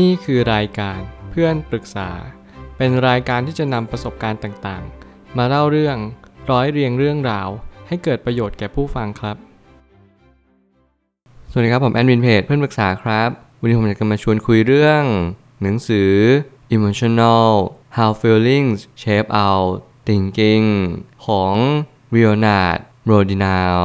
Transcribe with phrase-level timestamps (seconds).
[0.00, 0.98] นี่คือรายการ
[1.30, 2.10] เพื่อนปรึกษา
[2.76, 5.96] เป็นรายการที่จะนำประสบการณ์ต่างๆ มาเล่าเรื่อง
[6.50, 7.48] ร้อยเรียงเรื่องราว
[7.88, 9.36] ให้เกิดประโยชน์แก่ผู้ฟังครับ
[11.50, 15.02] สวัสดีครับผมแอดมินเพจเพื่อนปรึกษาครับ วันนี้ผมจะมาชวนคุยเรื่อง
[15.62, 16.12] หนังสือ
[16.76, 17.48] Emotional
[17.96, 19.66] How Feelings Shape Our
[20.06, 20.66] Thinking
[21.26, 21.54] ของ
[22.14, 22.78] r e o n a r d
[23.10, 23.82] r o d i n a l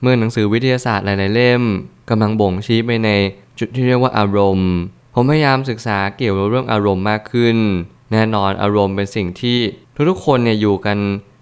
[0.00, 1.62] เมื่อหนังสือวิทยาศาสตร์หลายๆเล่ม
[2.10, 3.10] กำลังบ่งชี้ไปใน
[3.58, 4.72] จุดที่เรียกว่าอารมณ์
[5.14, 7.56] ผมพยายามศึกษาเกี่ยวกับเรื่องอารมณ์มากขึ้น
[8.12, 9.58] แน่นอนอารมณ์เป็นสิ่งที่
[10.10, 10.98] ทุกๆคนเนี่ยอยู่กัน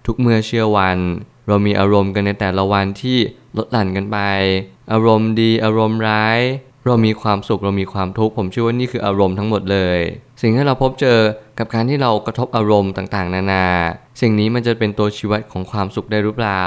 [0.07, 0.99] ทุกเมื่อเชื่อวัน
[1.49, 3.19] เรามีอารมณ์กันในแต่ละวันที่
[3.57, 4.19] ลดหลั่นกันไป
[4.93, 6.39] อารมณ์ดีอารมณ์ร้าย
[6.85, 9.99] เรามีความสุขเรามีความทุกข์ผมเชื่อว่านี่คืออารมณ์ทั้งหมดเลย
[10.41, 11.19] สิ่งที่เราพบเจอ
[11.59, 13.67] กับการที่เรากระทบอารมณ์ต่างๆ นานา
[14.21, 16.65] สิ่งนี้มันจะเป็นตัวชี้วัดของความสุขได้หรือเปล่า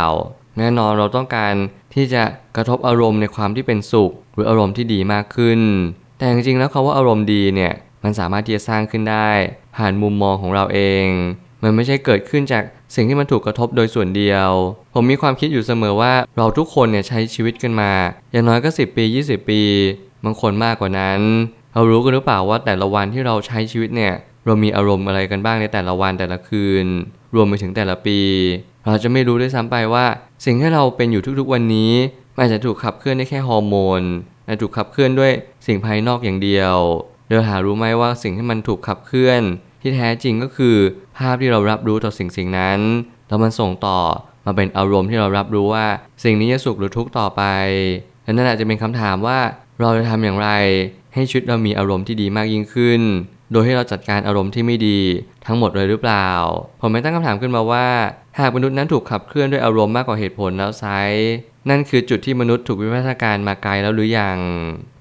[0.57, 1.53] แน่นอนเราต้องการ
[1.95, 2.23] ที่จะ
[2.55, 5.61] กระทบอารมณ์ในความที่เป็นสุข หรืออารมณ์ที่ดีมากขึ้น
[6.21, 9.29] แต่จริงๆแล้วคาว่าอารมณ์ดีเนี่ยมันสามารถที่จะสร้างขึ้นได้
[9.75, 11.05] ผ่านมุมมองของเราเอง
[11.63, 12.63] มันไม่ใช่เกิดขึ้นจาก
[12.95, 14.49] สิ่งที่มันถูกกระทบโดยส่วนเดียว
[14.93, 17.91] ผมมีความคิดอยู่เสมอว่าเราทุกคนเนี่ยใช้ชีวิตกันมา
[18.31, 19.61] อย่างน้อยก็ 10 ปี 20 ปี
[20.25, 21.19] บางคนมากกว่านั้น
[21.73, 24.13] เรารู้กันหรือเปล่าว่าแต่ละวันที่เราใช้ชีวิตเนี่ย
[24.45, 26.85] เรามีอารมณ์อะไรกันบ้างในแต่ละวันแต่ละคืน
[27.35, 28.19] รวมไปถึงแต่ละปี
[28.85, 30.05] เราจะไม่รู้ด้วยซ้ำไปว่า
[30.45, 31.91] สิ่งที่เราเป็นอยู่ทุกๆวันนี้
[32.35, 34.01] มันอาจจะถูกขับเคลื่อนได้แค่ฮอร์โมน
[34.51, 35.31] อาจถูกขับเคลื่อนด้วย
[35.67, 36.75] สิ่งภายนอกอย่างเดียว
[37.27, 39.41] เดี๋ยหารู้ไหมว่าสิ่งที่มันถูกขับเคลื่อน
[39.81, 40.75] ที่แท้จริงก็คือ
[41.17, 42.79] ภาพที่เรารับรู้ต่อสิ่งสิ่งนั้น
[43.27, 43.99] แล้วมันส่งต่อ
[44.45, 45.85] มาเป็นอารมณ์ที่เรารับรู้ว่า
[46.23, 47.43] สิ่งนี้จะสุขหรือทุกข์ต่อไป
[48.23, 49.39] และนั่นอาจจะเป็นคำถามว่า
[49.79, 50.49] เราจะทำอย่างไร
[51.13, 53.01] ให้ชีวิตเรามีอารมณ์ที่ดีมากยิ่งขึ้น
[53.51, 54.99] โดยที่เราจัดการอารมณ์ที่ไม่ดี
[55.45, 56.29] ทั้งหมดเลยหรือเปล่า
[56.81, 57.87] ผมไม่ตั้งคำถามขึ้นมาว่า
[58.39, 60.85] หากมนุษย์นั้นถูกขับเคลื่อนด้วยอารมณ์มากกว่าเหตุผลแล้วไซ
[61.69, 64.37] นั่นคือจุดที่มนุษย์ถูกวิวัฒนาการมาไกลแล้วหรือยัง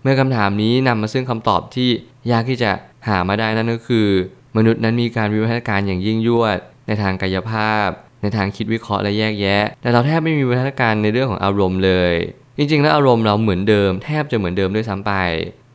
[0.02, 1.88] เมื่อคำถามนี้นำมาซึ่งคำตอบที่
[2.30, 2.70] ยากที่จะ
[3.08, 4.08] หามาได้นั่นก็คือ
[4.56, 7.88] มนุษย์นั้นมีการวิวัฒนาการอย่างยิ่งยวด ในทางกายภาพ
[8.22, 12.12] ในทางคิดวิเคราะห์และแยกแยะ แต่เราแทบไม่มีวิวัฒนาการในเรื่องของอารมณ์เลย
[12.58, 15.12] จริงๆ แล้วอารมณ์เราเหมือนเดิม แทบจะเหมือนเดิมด้วยซ้ำไป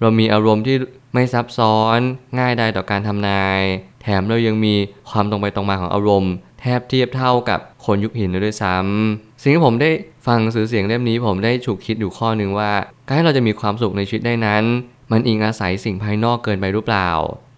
[0.01, 0.75] เรามีอารมณ์ที่
[1.13, 1.99] ไม่ซับซ้อน
[2.39, 3.61] ง่ายได้ต่อการทำนาย
[4.01, 4.73] แถมเรายังมี
[5.09, 9.89] ความตรงไปตรงมาของอารมณ์ แทบเทียบเท่ากับคนยุคหินเลยด้วยซ้ำสิ่งที่ผมได้
[10.25, 12.71] ฟังสื่อเสียงเล่มนี้ผมได้ฉุกคิดอยู่ข้อหนึ่งว่า
[13.07, 14.63] การให้เราจะมีความสุขในชีวิตได้นั้น
[15.11, 17.09] มันอิงอาศัยสิ่งภายนอกเกินไปหรือเปล่า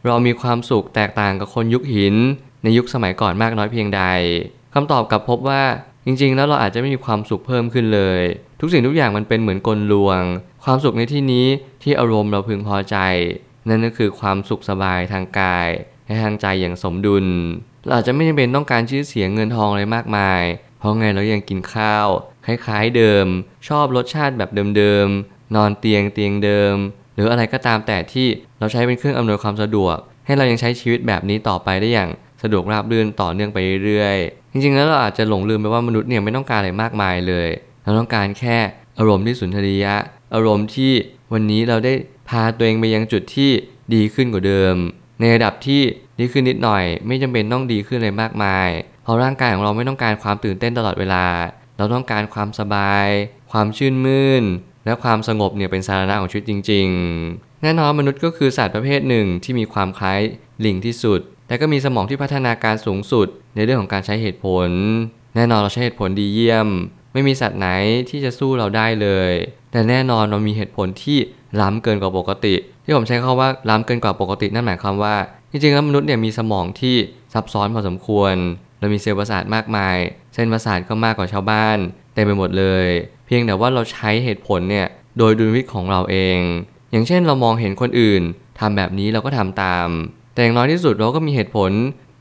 [0.06, 2.16] เรามีความสุขแตกต่างกับคนยุคหิน
[2.64, 4.04] ในยุคสมัยก่อนมากน้อยเพียงใด
[4.74, 5.64] คำตอบกลับพบว่า
[6.06, 8.22] จริงๆ แล้วเราอาจจะไม่มีความสุขเพิ่มขึ้นเลย
[8.60, 10.22] ทุกสิ่งทุกอย่างมันเป็นเหมือนกลลวง
[10.64, 11.48] ความสุขในที่นี้
[11.84, 12.98] ที่อารมณ์เราพึงพอใจ
[13.70, 15.68] นั่นก็คือความสุขสบายทางกาย
[16.06, 17.26] และทางใจอย่างสมดุล
[17.86, 20.42] เราอาจจะไม่จำเป็นต้องการชื่อเสียงเงินทองอะไรมากมาย
[20.80, 22.08] เพราะไงเรายังกินข้าว
[22.46, 23.26] คล้ายๆเดิม
[23.68, 26.76] ชอบรสชาติแบบเดิมๆ นอนเตียงเตียงเดิม
[27.16, 28.28] หรืออะไรก็ตามแต่ที่
[28.60, 32.10] เราใช้เป็นเครื่องอำนวยความสะดวก ให้เรายังใช้ชีวิตแบบนี้ต่อไปได้อย่าง
[32.44, 37.50] สะดวกราบรื่นต่อเนื่องไปเรื่อยๆ จริงๆ แล้วเราอาจจะหลงลืมไปว่ามนุษย์เนี่ยไม่ต้องการอะไรมากมายเลย
[37.84, 38.58] เราต้องการแค่
[38.98, 39.96] อารมณ์ที่สุนทรียะ
[40.34, 40.92] อารมณ์ที่
[41.34, 41.94] วันนี้เราได้
[42.30, 43.52] พาตัวเองไปยังจุดที่
[43.94, 44.76] ดีขึ้นกว่าเดิม
[45.20, 45.82] ในระดับที่
[46.20, 48.70] ดีขึ้นนิดหน่อย ไม่จำเป็นต้องดีขึ้นเลยมากมาย
[49.08, 51.26] เพราะร่างกายของเราไม่ต้องการความตื่นเต้นตลอดเวลา
[51.78, 53.08] เราต้องการความสบาย
[53.52, 54.44] ความชื่นมื่น
[54.86, 56.88] และความสงบเนี่ยเป็นสาระของชีวิตจริง
[57.26, 60.22] ๆ แน่นอนมนุษย์ก็คือสัตว์ประเภทหนึ่งที่มีความคล้าย
[60.66, 64.70] ลิงที่สุด แต่ก็มีสมองที่พัฒนาการสูงสุด ในเรื่องของการใช้เหตุผล
[65.36, 66.68] แน่นอนเราใช้เหตุผลดีเยี่ยม
[67.14, 67.70] ไม่มีสัตว์ไหน
[68.10, 69.32] ที่จะสู้เราได้เลย
[69.72, 71.18] แต่แน่นอนเรามีเหตุผลที่
[71.62, 75.16] ล้ำเกินกว่าปกติ ที่ผมใช้คำว่าล้ำเกินกว่าปกตินั่นหมายความว่า
[75.52, 76.96] จริงๆแล้วมนุษย์เนี่ยมีสมองที่
[77.34, 78.36] ซับซ้อนพอสมควร
[78.80, 79.98] เรามีเซลล์ประสาทมากมาย
[80.34, 81.78] เส้นประสาทก็มากกว่าชาวบ้าน
[82.14, 82.88] เต็มไปหมดเลย
[83.26, 86.40] เพียงแต่ว่าเราใช้เหตุผลเนี่ยโดยดุลวิธีของเราเอง
[86.92, 88.22] อย่างเช่นเรามองเห็นคนอื่น
[88.60, 89.88] ทำแบบนี้เราก็ทำตาม
[90.34, 91.72] แต่อย่างน้อยที่สุดเราก็มีเหตุผล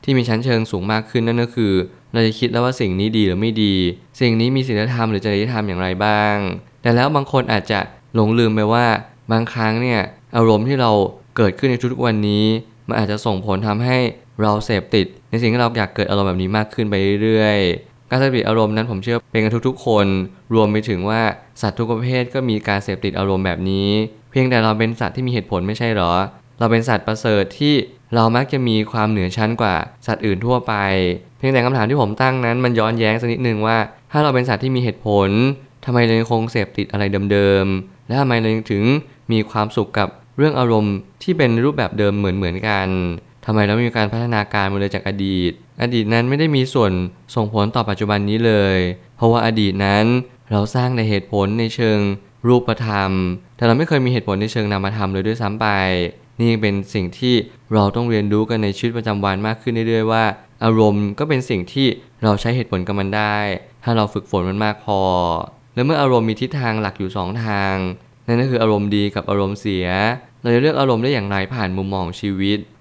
[0.03, 1.73] ที่มีชั้นเชิงสูงมากขึ้นนั่นก็คือ
[2.13, 3.75] เราจะคิดแล้วว่าสิ่งนี้ดีหรือไม่ดี
[4.21, 6.35] สิ่งนี้มีศีลธรรมหรือจริยธรรมอย่างไรบ้าง
[6.81, 7.79] แต่แล้วบางคนอาจจะ
[8.15, 8.85] หลงลืมไปว่า
[9.31, 10.01] บางครั้งเนี่ย
[10.37, 10.91] อารมณ์ที่เรา
[11.37, 12.45] เกิดขึ้นในทุกวันนี้
[12.87, 13.97] มันอาจจะส่งผลทำให้
[14.41, 20.07] เราเสพติด ในสิ่งที่เราอยากเกิดอารมณ์แบบนี้มากขึ้นไปเรื่อยๆ การเสพติดอารมณ์นั้นผมเชื่อเป็นกันทุกๆ คน
[20.53, 21.21] รวมไปถึงว่า
[21.61, 23.89] สัตว์ทุกประเภทก็มีการเสพติดอารมณ์แบบนี้
[24.31, 26.13] เพียงแต่เราเป็นสัตว์ที่มีเหตุผลไม่ใช่หรอ
[26.59, 27.73] เราเป็นสัตว์ประเสริฐที่
[28.15, 29.75] เรามักจะมีความเหนือชั้นกว่า
[30.07, 30.73] สัตว์อื่นทั่วไป
[31.37, 33.77] เพียงแต่คำถามที่ผมตั้งนั้นมันย้อนแย้งสักนิดนึงว่า
[34.11, 35.29] ถ้าเราเป็นสัตว์ที่มีเหตุผล
[35.85, 38.83] ทำไมเรายังคงเสพติดอะไรเดิมๆ และทำไมเรายังถึง
[39.31, 42.87] มีความสุขกับเรื่องอารมณ์ที่เป็นรูปแบบเดิมเหมือนๆกัน
[43.49, 45.51] ทำไมเราไม่มีการพัฒนาการมาเลยจากอดีต
[45.81, 46.91] อดีตนั้นไม่ได้มีส่วน
[47.35, 48.77] ส่งผลต่อปัจจุบันนี้เลย
[49.17, 50.05] เพราะว่าอดีตนั้น
[50.51, 51.99] เราสร้างในเหตุผลในเชิง
[52.47, 53.11] รูปธรรม
[53.57, 55.67] แต่เราไม่เคยมีเหตุผลในเชิงนามธรรมเลยด้วยซ้ำไป
[56.41, 57.35] นี่เป็นสิ่งที่
[57.73, 60.23] เราต้องเรียนรู้กันในชีวิตประจำวันมากขึ้นเรื่อยๆว่า
[60.63, 61.87] อารมณ์ก็เป็นสิ่งที่
[62.23, 63.37] เราใช้เหตุผลกับมันได้
[63.83, 65.01] ถ้าเราฝึกฝนมันมากพอ
[65.75, 67.75] และเมื่ออารมณ์มีทิศทางหลักอยู่สองทาง
[68.27, 69.87] นั่นก็คืออารมณ์ดีกับอารมณ์เสีย
[70.41, 72.15] เราจะเลือกอารมณ์ได้อย่างไรผ่านมุมมองของ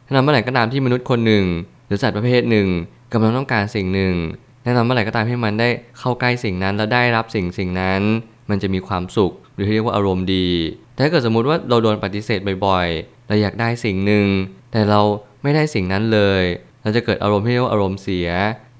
[0.06, 1.44] ชีวิตถ้าเมื่อไหร่ก็ตามที่มนุษย์คนหนึ่ง
[1.86, 2.68] หรือสัตว์ประเภทหนึ่ง
[3.12, 4.14] กำลังต้องการสิ่งหนึ่ง
[4.62, 5.68] แน่นอนเมื่อไหร่ก็ตามที่มันได้
[5.98, 8.02] เข้าใกล้สิ่งนั้นแล้วได้รับสิ่งสิ่งนั้น
[8.50, 10.48] มันจะมีความสุขหรือที่เรียกว่าอารมณ์ดี
[10.94, 14.26] แต่ถ้าเกิดสมมุติว่าเราโดนปฏิเสธบ่อยๆ เราอยากได้สิ่งหนึ่ง
[14.72, 15.00] แต่เรา
[15.42, 16.42] ไม่ได้สิ่งนั้นเลย
[16.82, 18.28] เราจะเกิดอารมณ์ที่เรียกว่าอารมณ์เสีย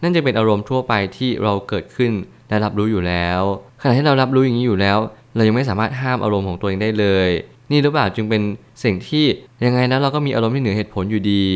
[0.02, 2.12] นั่นจะเป็นอารมณ์ทั่วไปที่เราเกิดขึ้น
[2.48, 3.40] และรับรู้อยู่แล้ว
[3.82, 4.98] ขณะที่เรารับรู้อย่างนี้อยู่แล้ว
[5.36, 7.28] เรายังไม่สามารถห้ามอารมณ์ของตัวเองได้เลย
[7.70, 8.42] นี่หรือเปล่าจึงเป็น
[8.84, 9.24] สิ่งที่
[9.64, 11.46] ยังไงนะเราก็มีอารมณ์ที่เหนือเหตุผลอยู่ดี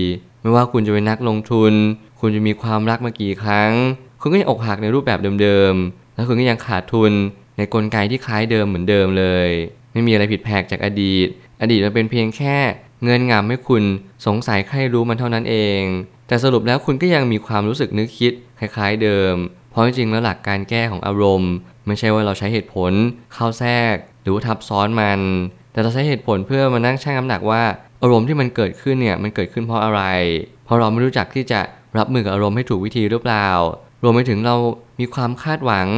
[0.42, 1.72] ไม่ว่าคุณจะเป็นนักลงทุน
[2.20, 3.72] คุณจะมีความรักมากี่ครั้ง
[4.20, 7.12] คุณก็ยังอกหักในรูปแบบเดิมๆ แล้วคุณก็ยังขาดทุน
[7.56, 9.48] ในกลไกที่คล้ายเดิมเหมือนเดิมเลย
[9.92, 11.26] ไม่มีอะไรผิดแผกจากอดีต
[11.62, 12.56] อดีตมันเป็นเพียงแค่
[13.04, 13.82] เงินงำให้คุณ
[14.26, 15.82] สงสัยใครรู้มันเท่านั้นเอง
[16.28, 19.34] แต่สรุปแล้วคุณก็ยังมีความรู้สึกนึกคิดคล้ายๆเดิม
[19.70, 21.52] เพราะจริงๆแล้วหลักการแก้ของอารมณ์
[21.86, 22.92] ไม่ใช่ว่าเราใช้เหตุผล
[23.34, 25.20] เข้าแทรก หรือว่าทับซ้อนมัน
[25.72, 27.62] แต่เราใช้เหตุผลเพื่อมานั่งชั่งน้ำหนักว่า
[28.02, 30.02] อารมณ์ที่มันเกิดขึ้นเนี่ยมันเกิดขึ้นเพราะอะไร
[30.64, 31.60] เพราะเราไม่รู้จักที่จะ
[31.98, 33.48] รับมือกับอารมณ์ให้ถูกวิธีหรือเปล่า
[34.02, 34.56] รวมไปถึงเรา
[35.00, 35.88] มีความคาดหวัง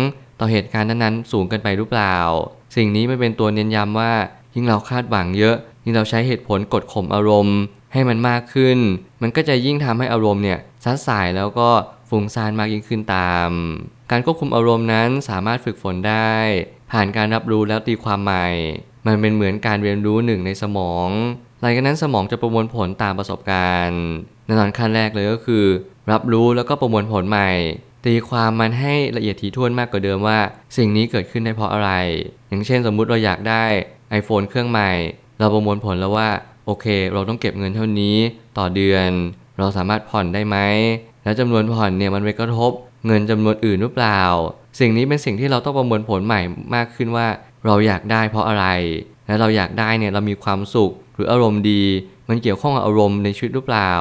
[0.40, 2.16] ต่อเหตุการณ์นั้นๆสูงเกินไปหรือเปล่า
[2.76, 4.12] สิ่งนี้ไมันเป็นตัวเน้นย้ำว่า
[4.54, 7.58] ยิ่งเราคาดหวังเยอะยิ่งเราใช้เหตุผลกดข่มอารมณ์
[7.92, 8.78] ให้มันมากขึ้น
[9.22, 11.68] มันก็จะยิ่งทำให้อารมณ์เนี่ยซัดสายแล้วก็
[12.08, 13.50] ฟุ้งซ่านมากยิ่งขึ้นตาม
[14.10, 16.32] การควบคุมอารมณ์นั้นสามารถฝึกฝนได้
[16.92, 18.46] ผ่านการรับรู้แล้วตีความใหม่
[19.06, 21.08] มันเป็นเหมือนการเรียนรู้หนึ่งในสมอง
[21.60, 24.02] หลังจากนั้นสมองจะประมวลผลตามประสบการณ์
[24.46, 25.64] แน่นอนขั้นแรกเลยก็คือ
[26.12, 27.50] รับรู้แล้วก็ประมวลผลใหม่
[28.06, 30.38] ตีความมันให้ละเอียดถี่ถ้วนมากกว่าเดิมว่า
[30.76, 31.90] สิ่งนี้เกิดขึ้นได้เพราะอะไร
[32.48, 33.64] อย่างเช่นสมมุติเราอยากได้
[34.20, 34.90] iPhone เครื่องใหม่
[35.38, 36.28] เราประมวลผลแล้วว่า
[36.66, 38.16] โอเค เราต้องเก็บเงินเท่านี้
[38.58, 39.08] ต่อเดือน
[39.58, 40.56] เราสามารถผ่อนได้ไหม
[41.24, 42.72] แล้วจำนวนผ่อนเนี่ยมันไปกระทบ
[43.06, 44.20] เงินจำนวนอื่นหรือเปล่า
[44.80, 46.40] สิ่งนี้เป็นสิ่งที่เราต้องประมวลผลใหม่
[46.74, 47.26] มากขึ้นว่า
[47.66, 48.66] เราอยากได้เพราะอะไร
[49.26, 51.82] และเราอยากได้เนี่ยเรามีความสุขหรืออารมณ์ดี
[52.28, 53.92] มันเกี่ยวข้องกับอารมณ์ในชีวิตหรือเปล่า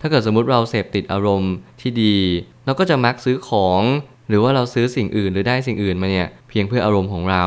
[0.00, 2.16] ถ้าเกิดสมมุติเราเสพติดอารมณ์ที่ดี
[2.64, 3.82] เราก็จะมักซื้อของ
[4.28, 7.46] หรือว่าเราซื้อสิ่งอื่นหรือได้สิ่งอื่นมาเนี่ยเพียงเพื่ออารมณ์ของเรา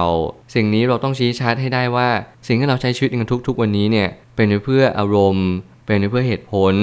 [0.56, 2.10] สิ่งนี้เราต้องชี้ชัดให้ได้ว่า
[2.48, 5.48] สิ่งที่เราใช้ชีวิตกันทุก ๆ วันนี้เนี่ยเป็นไปเพื่ออารมณ์
[5.86, 6.76] เป็นไปเพื่อเหตุผล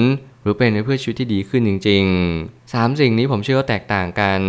[0.43, 4.41] หรือเป็นไปเพื่อชีวิตที่ดีขึ้นจริงๆสามสิ่งนี้ผมเชื่อว่าแตกต่างกัน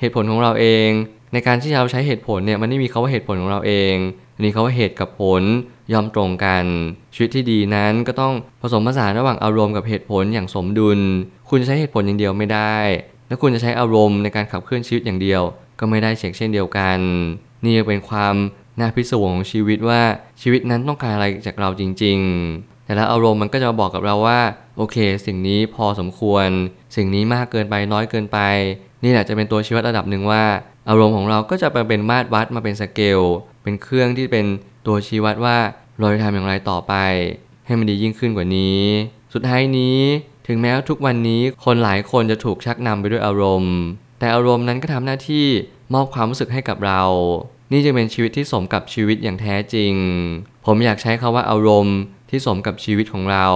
[0.00, 0.88] เหตุผลของเราเอง
[1.32, 3.94] ในการที่เราใช้เหตุผลเนี่ยมันไม่มีคาว่าเหตุผลของเราเอง
[4.38, 5.42] นนี้เขาว่าเหตุกับผล
[5.92, 6.64] ยอมตรงกัน
[7.14, 11.00] ชีวิตที่ดีนั้นก็ต้องผสมผสานระหว่างอารมณ์กับเหตุผลอย่างสมดุล
[11.48, 12.76] คุณจะใช้เหตุผลอย่างเดียวไม่ได้
[13.28, 15.42] และคุณจะใช้อารมณ์ในการขับเคลื่อนชีวิตอย่างเดียว
[15.78, 16.98] ก็ไม่ได้เช่นเช่นเดียวกัน
[17.64, 18.34] นี่เป็นความ
[18.80, 20.02] น่าพิศวงของชีวิตว่า
[20.42, 22.18] ชีวิตนั้นต้องการอะไรจากเราจริง
[22.52, 24.40] ๆ แต่ละอารมณ์มันก็จะบอกกับเราว่า
[24.76, 24.96] โอเค
[25.26, 26.46] สิ่งนี้พอสมควร
[26.96, 28.38] สิ่งนี้มากเกินไปน้อยเกินไป
[29.04, 30.42] นี่แหละจะเป็นตัวชี้วัดระดับหนึ่งว่า
[30.88, 33.20] อารมณ์ของเราก็จะมาเป็นมาตรวัดมาเป็นสเกล
[33.62, 34.46] เป็นเครื่องที่เป็น
[34.86, 35.56] ตัวชี้วัดว่า
[35.98, 36.94] เราจะทำอย่างไรต่อไป
[37.66, 38.80] ให้มันดียิ่งขึ้นกว่านี้
[39.34, 39.98] สุดท้ายนี้
[40.46, 43.74] ถึงแม้ว่าทุกวันนี้คนหลายคนจะถูกชักนำไปด้วยอารมณ์
[44.18, 45.46] แต่อารมณ์นั้นก็ทำหน้าที่
[45.94, 47.02] มอบความรู้สึกให้กับเรา
[47.72, 49.94] นี่จะเป็นชีวิตที่สมกับชีวิตอย่างแท้จริง
[50.66, 51.98] ผมอยากใช้คาว่าอารมณ์
[52.30, 53.48] ที่สมกับชีวิตของเรา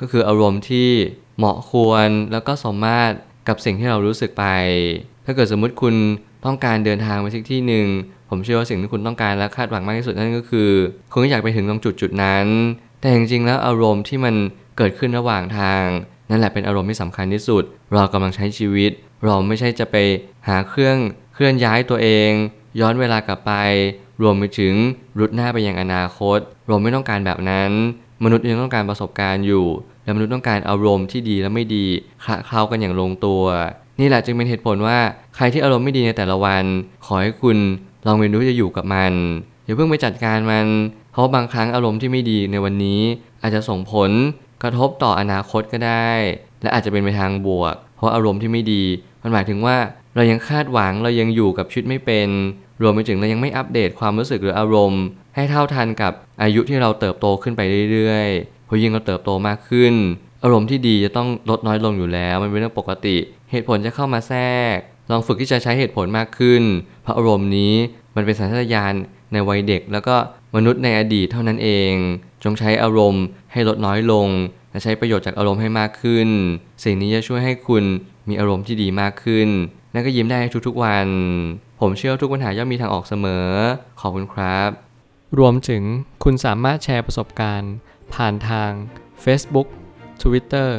[0.00, 0.90] ก็คืออารมณ์ที่
[1.38, 3.14] เหมาะควรแล้วก็สมมาตร
[3.48, 4.44] กับสิ่งที่เรารู้สึกไป
[5.24, 5.94] ถ้าเกิดสมมุติคุณ
[6.44, 7.86] ต้องการเดินทางไปที่ที่หนึ่ง
[8.30, 10.70] ผมเชื่อว่าสิ่งที่คุณต้องการและคาดหวังมากที่สุดนั่นก็คือ
[11.12, 12.46] คุณก็อยากไปถึงตรงจุดจุดนั้น
[13.00, 14.34] แต่จริงๆแล้วอารมณ์ที่มัน
[14.76, 15.84] เกิดขึ้นระหว่างทาง
[16.30, 17.62] นั่นแหละเป็นอารมณ์ที่สำคัญที่สุด
[17.94, 18.90] เรากำลังใช้ชีวิต
[19.24, 19.96] เราไม่ใช่จะไป
[20.48, 20.96] หาเครื่อง
[21.34, 22.30] เคลื่อนย้ายตัวเอง
[22.80, 23.52] ย้อนเวลากลับไป
[24.22, 24.74] รวมไปถึง
[25.18, 27.70] รุดหน้าไปยังอนาคต เราไม่ต้องการแบบนั้น
[28.24, 29.66] มนุษย์ยังต้องการประสบการณ์อยู่
[30.04, 31.86] และมนุษย์ต้องการอารมณ์ที่ดีและไม่ดี
[32.24, 33.42] คละเคล้ากันอย่างลงตัว
[34.00, 34.98] นี่แหละจึงเป็นเหตุผลว่า
[35.36, 36.64] ใครที่อารมณ์ไม่ดีในแต่ละวัน
[37.04, 37.58] ขอให้คุณ
[38.06, 39.12] ลองเรียนรู้จะอยู่กับมัน
[39.64, 40.66] อย่าเพิ่งไปจัดการมัน
[41.12, 43.00] เพราะบางครั้งอารมณ์ที่ไม่ดีในวันนี้
[43.42, 44.10] อาจจะส่งผล
[44.62, 46.10] กระทบต่ออนาคตก็ได้
[46.62, 48.84] และอาจจะเป็นไปทางบวก เพราะอารมณ์ที่ไม่ดี
[49.22, 49.76] มันหมายถึงว่า
[50.14, 52.28] เรายังคาดหวังเรายังอยู่กับชีวิตไม่เป็น
[52.82, 55.02] รวมไปถึงเรายังไม่อัปเดตความรู้สึกหรืออารมณ์
[55.34, 56.12] ให้เท่าทันกับ
[56.42, 57.60] อายุที่เราเติบโตขึ้นไป
[57.92, 59.94] เรื่อยๆเพราะยิ่งเราเติบโตมากขึ้น
[60.44, 63.16] อารมณ์ที่ดีจะต้องลดน้อยลงอยู่แล้ว มันเป็นเรื่องปกติ
[63.50, 64.42] เหตุผลจะเข้ามาแทร
[64.74, 64.76] ก
[65.10, 66.62] ลองฝึกที่จะใช้เหตุผลมากขึ้น
[67.02, 67.74] เพราะอารมณ์นี้
[68.16, 68.94] มันเป็นสัญชาตญาณ
[69.32, 70.16] ในวัยเด็ก แล้วก็
[70.56, 71.92] มนุษย์ในอดีตเท่านั้นเอง
[72.44, 74.28] จงใช้อารมณ์ให้ลดน้อยลง
[74.70, 76.28] และใช้ประโยชน์จากอารมณ์ให้มากขึ้น
[76.84, 77.84] สิ่งนี้จะช่วยให้คุณ
[78.28, 79.48] มีอารมณ์ที่ดีมากขึ้น
[79.92, 81.08] และก็ยิ้มได้ทุกๆวัน
[81.80, 83.48] ผมเชื่อว่าทุกปัญหาย่อมมีทางออกเสมอ
[84.00, 84.70] ขอบคุณครับ
[85.38, 85.82] รวมถึง
[86.24, 87.72] คุณสามารถแชร์ประสบการณ์
[88.14, 88.70] ผ่านทาง
[89.24, 89.68] Facebook
[90.22, 90.70] Twitter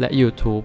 [0.00, 0.64] และ YouTube